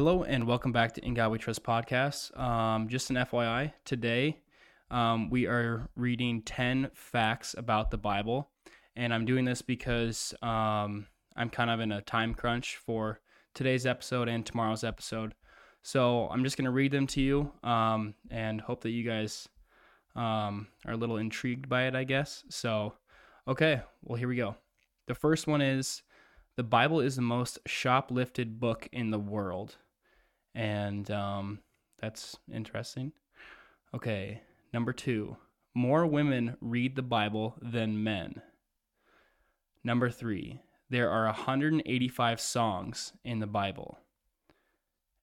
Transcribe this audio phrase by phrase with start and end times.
[0.00, 2.34] Hello and welcome back to In God We Trust podcast.
[2.40, 4.38] Um, just an FYI, today
[4.90, 8.48] um, we are reading 10 facts about the Bible.
[8.96, 13.20] And I'm doing this because um, I'm kind of in a time crunch for
[13.54, 15.34] today's episode and tomorrow's episode.
[15.82, 19.50] So I'm just going to read them to you um, and hope that you guys
[20.16, 22.42] um, are a little intrigued by it, I guess.
[22.48, 22.94] So,
[23.46, 24.56] okay, well, here we go.
[25.08, 26.00] The first one is
[26.56, 29.76] the Bible is the most shoplifted book in the world.
[30.54, 31.60] And um,
[32.00, 33.12] that's interesting.
[33.94, 34.42] Okay,
[34.72, 35.36] number two
[35.74, 38.42] more women read the Bible than men.
[39.84, 43.98] Number three, there are 185 songs in the Bible.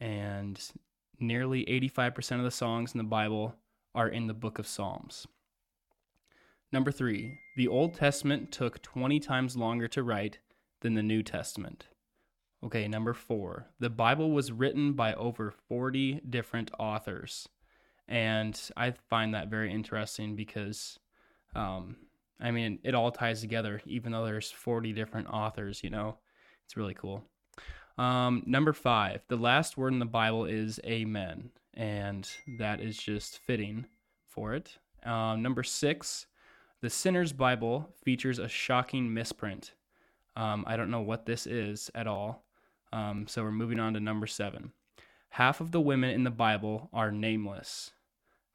[0.00, 0.60] And
[1.18, 3.54] nearly 85% of the songs in the Bible
[3.94, 5.26] are in the book of Psalms.
[6.72, 10.38] Number three, the Old Testament took 20 times longer to write
[10.80, 11.88] than the New Testament.
[12.62, 17.48] Okay, number four, the Bible was written by over 40 different authors.
[18.06, 20.98] And I find that very interesting because,
[21.54, 21.96] um,
[22.38, 26.18] I mean, it all ties together, even though there's 40 different authors, you know,
[26.66, 27.24] it's really cool.
[27.96, 31.50] Um, number five, the last word in the Bible is amen.
[31.74, 33.86] And that is just fitting
[34.28, 34.76] for it.
[35.04, 36.26] Um, number six,
[36.82, 39.72] the Sinner's Bible features a shocking misprint.
[40.36, 42.44] Um, I don't know what this is at all.
[42.92, 44.72] Um, so we're moving on to number seven.
[45.30, 47.92] Half of the women in the Bible are nameless.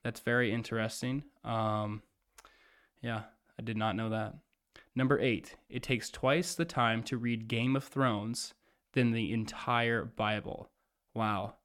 [0.04, 1.24] That's very interesting.
[1.44, 2.04] Um,
[3.02, 3.24] yeah,
[3.58, 4.36] I did not know that.
[4.96, 8.54] Number eight, it takes twice the time to read Game of Thrones
[8.94, 10.70] than the entire Bible.
[11.14, 11.56] Wow.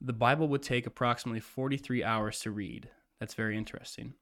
[0.00, 2.88] The Bible would take approximately 43 hours to read.
[3.18, 4.14] That's very interesting.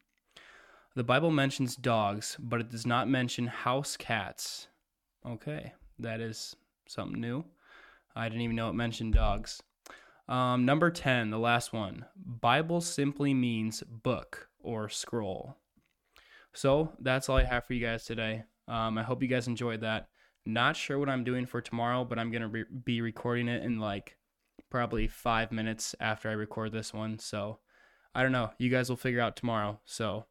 [0.95, 4.69] The Bible mentions dogs, but it does not mention house cats.
[5.27, 6.55] Okay, that is
[6.87, 7.45] something new.
[8.15, 9.62] I didn't even know it mentioned dogs.
[10.29, 12.07] Um, number 10, the last one.
[12.17, 15.57] Bible simply means book or scroll.
[16.53, 18.45] So that's all I have for you guys today.
[18.69, 20.08] Um, I hope you guys enjoyed that.
[20.47, 23.63] Not sure what I'm doing for tomorrow, but I'm going to re- be recording it
[23.63, 24.17] in like
[24.70, 27.19] probably five minutes after I record this one.
[27.19, 27.58] So
[28.14, 28.51] I don't know.
[28.58, 29.81] You guys will figure out tomorrow.
[29.85, 30.27] So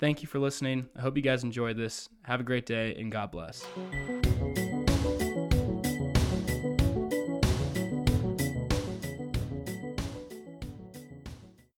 [0.00, 0.88] thank you for listening.
[0.96, 2.08] I hope you guys enjoyed this.
[2.24, 3.64] Have a great day and God bless.